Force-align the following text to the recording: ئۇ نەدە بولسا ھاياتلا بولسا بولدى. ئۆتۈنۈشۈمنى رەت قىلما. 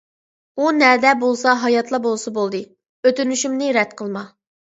ئۇ 0.61 0.69
نەدە 0.77 1.09
بولسا 1.23 1.53
ھاياتلا 1.65 1.99
بولسا 2.07 2.33
بولدى. 2.37 2.63
ئۆتۈنۈشۈمنى 3.09 3.71
رەت 3.79 3.93
قىلما. 4.01 4.27